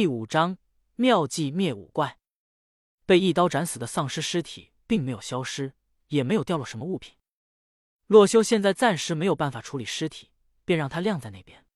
[0.00, 0.56] 第五章
[0.96, 2.18] 妙计灭五怪。
[3.04, 5.74] 被一刀斩死的丧尸尸体并没有消失，
[6.08, 7.18] 也没有掉落什么物品。
[8.06, 10.30] 洛修现在暂时没有办法处理尸体，
[10.64, 11.66] 便让他晾在那边。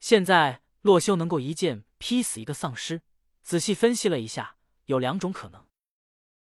[0.00, 3.02] 现在洛修能够一剑劈死一个丧尸。
[3.42, 4.56] 仔细分析了一下，
[4.86, 5.66] 有两种可能：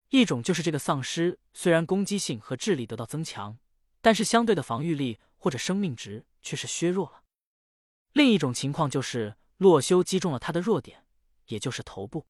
[0.09, 3.59] 一种就是这个丧尸虽然攻击性和智力得到增强，
[4.01, 7.23] 但是相对的防御力或者生命值却是削弱了；
[8.15, 9.37] 另一种情况就是。
[9.57, 11.07] 洛修击中了他的弱点，
[11.47, 12.27] 也就是头部。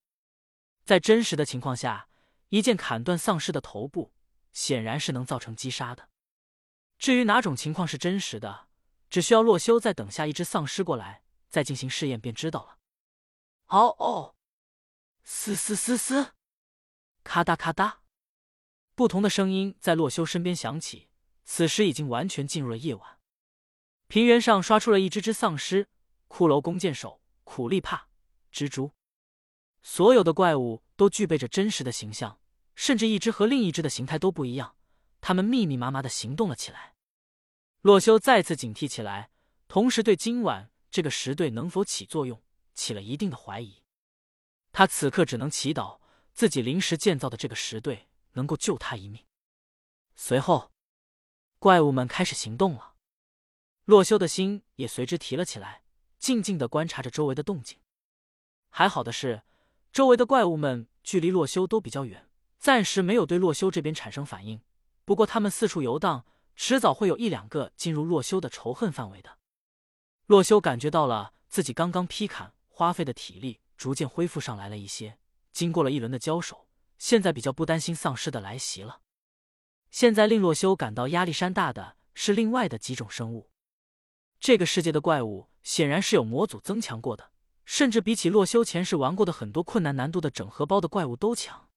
[0.85, 2.09] 在真实的情况下，
[2.51, 4.13] 一剑砍断丧尸的头部，
[4.53, 6.09] 显然是能造成击杀的。
[6.99, 8.69] 至于哪种情况是真实的，
[9.11, 12.79] 只需要洛修再等下一只丧尸过来，再进行试验便知道了。
[13.67, 14.37] 嗷嗷，
[15.25, 16.35] 嘶嘶嘶嘶，
[17.25, 18.03] 咔哒咔哒，
[18.95, 21.09] 不同的声音在洛修身边响起。
[21.45, 23.21] 此时已经完全进入了夜晚，
[24.09, 25.89] 平原上刷出了一只只丧尸。
[26.29, 28.09] 骷髅弓箭手、苦力怕、
[28.53, 28.93] 蜘蛛，
[29.83, 32.41] 所有的怪物都具备着真实的形象，
[32.75, 34.77] 甚至一只和另一只的形态都不一样。
[35.21, 36.95] 他们密密麻麻的行动了起来。
[37.81, 39.31] 洛修再次警惕起来，
[39.69, 42.43] 同时对今晚这个石队能否起作用
[42.75, 43.83] 起了一定的怀疑。
[44.73, 46.01] 他此刻只能祈祷
[46.35, 49.25] 自己临时建造的这个石队能够救他一命。
[50.15, 50.71] 随后，
[51.59, 52.95] 怪物们开始行动了，
[53.85, 55.86] 洛修的心也随之提了起来。
[56.27, 57.79] 静静的观察着周围的动静。
[58.69, 59.45] 还好的是，
[59.93, 64.61] 周围的怪物们距离洛修都比较远，暂时没有对洛修这边产生反应。
[65.05, 66.27] 不过他们四处游荡，
[66.57, 69.39] 迟早会有一两个进入洛修的仇恨范围的。
[70.27, 75.19] 洛修感觉到了自己刚刚劈砍花费的体力逐渐恢复上来了一些。
[75.53, 76.67] 经过了一轮的交手，
[76.99, 79.03] 现在比较不担心丧尸的来袭了。
[79.93, 83.49] 现在令洛修感到压力山大的是另外的几种生物。
[84.39, 87.31] 这个世界的怪物显然是有模组增强过的，
[87.65, 91.69] 甚至比起洛修前世玩过的很多困难难度的整合包的怪物都强。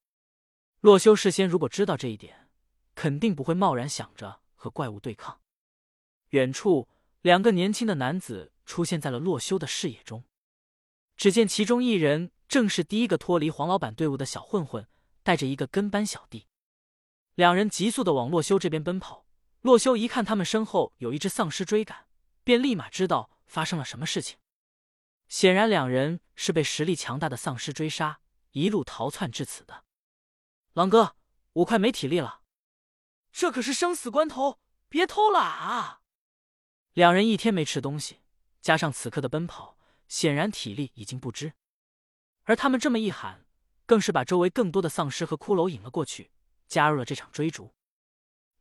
[0.81, 2.49] 洛修事先如果知道这一点，
[2.95, 5.39] 肯定不会贸然想着和怪物对抗。
[6.29, 6.87] 远处，
[7.21, 10.23] 两个年轻的男子出现在了洛修的视野中。
[11.17, 14.87] 只见其中一人正是第一个脱离黄老板队伍的小混混，
[15.23, 16.47] 带着一个跟班小弟。
[17.35, 19.25] 两人急速的往洛修这边奔跑。
[19.61, 22.05] 洛修一看他们身后有一只丧尸追赶。
[22.49, 24.39] 便立马知道发生了什么事情。
[25.27, 28.21] 显然，两人是被实力强大的丧尸追杀，
[28.53, 29.85] 一路逃窜至此的。
[30.73, 31.15] 狼哥，
[31.53, 32.41] 我快没体力了，
[33.31, 36.01] 这可是生死关头，别偷懒啊！
[36.93, 38.21] 两人一天没吃东西，
[38.61, 39.77] 加上此刻的奔跑，
[40.07, 41.53] 显然体力已经不支。
[42.45, 43.45] 而他们这么一喊，
[43.85, 46.31] 更是把周围更多的丧尸和骷髅引了过去，
[46.67, 47.75] 加入了这场追逐。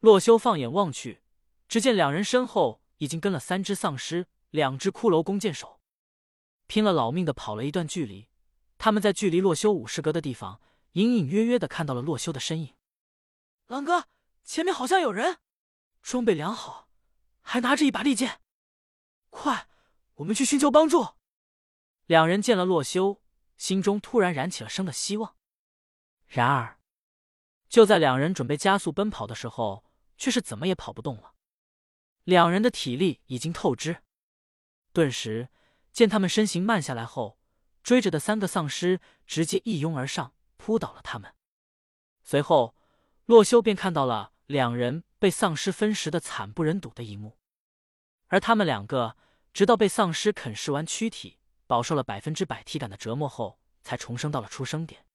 [0.00, 1.22] 洛修放眼望去，
[1.66, 2.82] 只见两人身后。
[2.98, 5.80] 已经跟了三只丧尸，两只骷髅弓箭手，
[6.66, 8.28] 拼了老命的跑了一段距离。
[8.76, 10.60] 他们在距离洛修五十格的地方，
[10.92, 12.74] 隐隐约约的看到了洛修的身影。
[13.66, 14.06] 狼哥，
[14.44, 15.38] 前面好像有人，
[16.00, 16.88] 装备良好，
[17.40, 18.40] 还拿着一把利剑。
[19.30, 19.68] 快，
[20.14, 21.14] 我们去寻求帮助。
[22.06, 23.20] 两人见了洛修，
[23.56, 25.36] 心中突然燃起了生的希望。
[26.26, 26.78] 然而，
[27.68, 29.84] 就在两人准备加速奔跑的时候，
[30.16, 31.34] 却是怎么也跑不动了。
[32.28, 34.02] 两人的体力已经透支，
[34.92, 35.48] 顿时
[35.92, 37.38] 见他们身形慢下来后，
[37.82, 41.34] 追着的三个丧尸直接一拥而上，扑倒了他们。
[42.22, 42.74] 随后，
[43.24, 47.38] 洛修便看到了两人被丧尸分食的惨不忍睹的一幕。
[48.26, 49.16] 而他们两个
[49.54, 55.06] 直到被丧尸啃食完躯体，饱受了百分之百体感的折磨后，才重生到了出生点。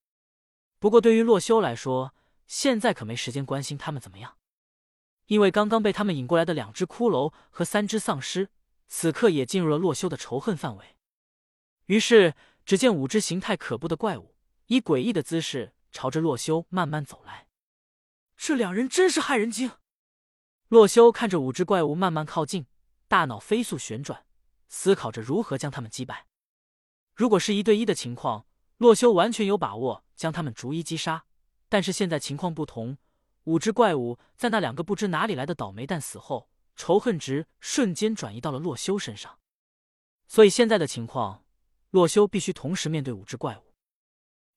[0.80, 2.16] 不过，对于洛修来说，
[2.48, 4.36] 现在可没时间关心他们怎么样。
[5.28, 8.50] 因为刚刚被他们引过来的两只骷髅和三只丧尸，
[8.88, 10.98] 此刻也进入了洛修的仇恨范围。
[11.86, 12.36] 于是，
[12.66, 14.36] 只见五只形态可怖的怪物
[14.68, 17.48] 以诡异的姿势朝着洛修慢慢走来。
[18.38, 19.72] 这两人真是害人精！
[20.68, 22.66] 洛修看着五只怪物慢慢靠近，
[23.08, 24.26] 大脑飞速旋转，
[24.68, 26.26] 思考着如何将他们击败。
[27.16, 28.46] 如果是一对一的情况，
[28.78, 31.26] 洛修完全有把握将他们逐一击杀。
[31.70, 32.98] 但是现在情况不同。
[33.44, 39.40] 五只怪物在那两个不知哪里来的倒霉蛋死后，仇恨值瞬间转移到了洛修身上。
[40.28, 41.46] 所以现在的情况，
[41.90, 43.74] 洛修必须同时面对五只怪物。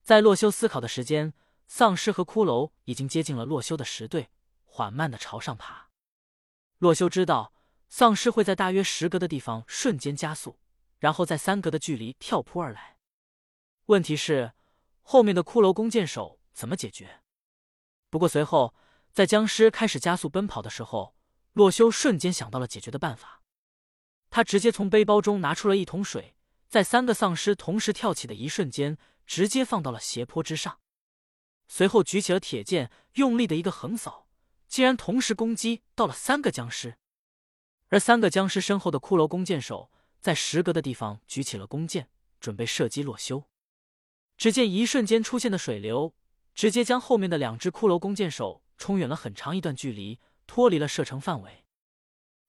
[0.02, 1.34] 在洛修思考的时间，
[1.66, 4.30] 丧尸和骷髅已经接近了洛修的石队，
[4.64, 5.90] 缓慢的朝上爬。
[6.78, 7.52] 洛修知道，
[7.88, 10.60] 丧尸会在大约十格的地方瞬间加速，
[10.98, 12.98] 然后在三格的距离跳扑而来。
[13.86, 14.52] 问题是，
[15.02, 17.20] 后面的骷髅弓箭手怎么解决？
[18.10, 18.74] 不过随后，
[19.12, 21.16] 在僵尸开始加速奔跑的时候，
[21.52, 23.42] 洛修瞬间想到了解决的办法。
[24.30, 26.34] 他直接从背包中拿出了一桶水，
[26.68, 30.80] 在三个丧尸同时跳起的一瞬间，直接放到了斜坡之上。
[31.68, 34.28] 随后举起了铁剑，用力的一个横扫，
[34.68, 36.98] 竟然同时攻击到了三个僵尸。
[37.88, 42.10] 而三个僵尸身后的骷髅弓箭手在石格的地方举起了弓箭，
[42.40, 43.44] 准备射击洛修。
[44.36, 46.14] 只见一瞬间出现的水流，
[46.56, 51.66] 直接将后面的两只骷髅弓箭手冲远了很长一段距离，脱离了射程范围。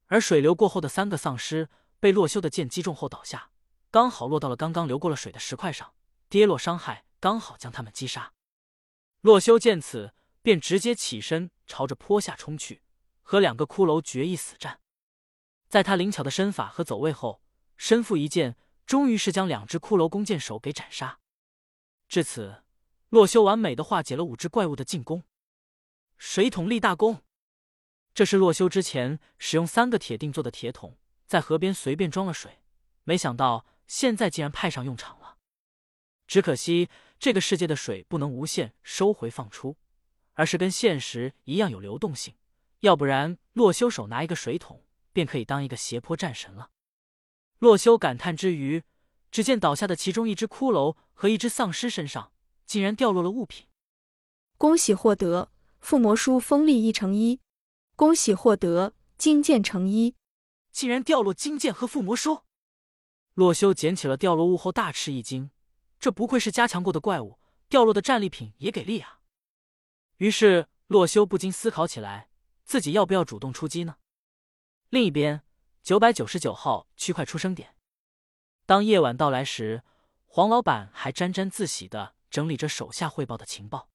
[0.05, 1.69] 而水流过后的三个丧尸
[1.99, 3.51] 被洛修的剑击中后倒下，
[3.91, 5.93] 刚好落到了刚刚流过了水的石块上，
[6.29, 8.31] 跌落伤害刚好将他们击杀。
[9.19, 12.81] 洛修见此，便直接起身朝着坡下冲去，
[13.21, 14.79] 和两个骷髅决一死战。
[15.67, 17.41] 在他灵巧的身法和走位后，
[17.75, 18.55] 身负一剑，
[18.85, 21.19] 终于是将两只骷髅弓箭手给斩杀。
[22.07, 22.63] 至此，
[23.09, 25.23] 洛修完美的化解了五只怪物的进攻。
[26.17, 27.21] 水桶立大功，
[28.13, 32.59] 这是洛修之前使用三个铁锭做的铁桶，在河边随便装了水，
[33.03, 35.37] 没想到现在竟然派上用场了。
[36.25, 36.89] 只可惜
[37.19, 39.77] 这个世界的水不能无限收回放出，
[40.33, 42.35] 而是跟现实一样有流动性，
[42.79, 44.83] 要不然洛修手拿一个水桶。
[45.13, 46.69] 便可以当一个斜坡战神了。
[47.57, 48.83] 洛修感叹之余，
[49.31, 52.31] 只见倒下的其中一只骷髅和一只丧尸身上
[52.67, 53.65] 竟然掉落了物品。
[54.57, 57.39] 恭喜获得附魔书锋利一乘一，
[57.95, 60.15] 恭喜获得金剑乘一，
[60.71, 62.43] 竟然掉落金剑和附魔书。
[63.33, 65.51] 洛修捡起了掉落物后大吃一惊，
[65.99, 69.21] 这不愧是加强过的怪物，掉落的战利品也给力啊！
[70.17, 72.29] 于是洛修不禁思考起来，
[72.65, 73.97] 自己要不要主动出击呢？
[74.89, 75.43] 另一边，
[75.83, 77.75] 九百九十九号区块出生点。
[78.65, 79.83] 当夜晚到来时，
[80.25, 83.89] 黄老板还沾沾自喜的整理着手下汇报的情报。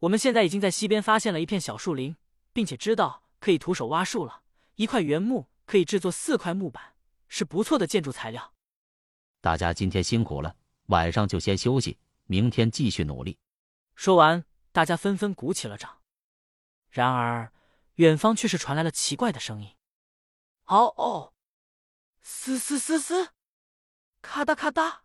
[0.00, 2.16] 我们现在已经在西边发现了一片小树林，
[2.52, 4.42] 并且知道可以徒手挖树了。
[4.76, 6.94] 一块原木可以制作四块木板，
[7.26, 8.54] 是不错的建筑材料。
[9.40, 10.56] 大家今天辛苦了，
[10.86, 13.38] 晚上就先休息，明天继续努力。
[13.96, 16.00] 说完，大家纷纷鼓起了掌。
[16.90, 17.52] 然而，
[17.94, 19.74] 远方却是传来了奇怪的声音。
[20.66, 21.34] 嗷嗷，
[22.22, 23.30] 嘶嘶嘶嘶，
[24.22, 25.02] 咔哒咔哒，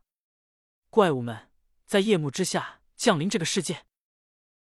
[0.90, 1.50] 怪物们
[1.86, 3.86] 在夜幕之下降临这个世界。